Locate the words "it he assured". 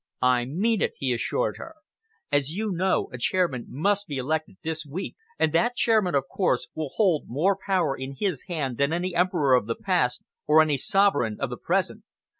0.81-1.57